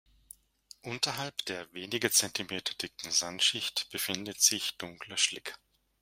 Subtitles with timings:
[0.81, 5.55] Unterhalb der wenige Zentimeter dicken Sandschicht befindet sich dunkler Schlick.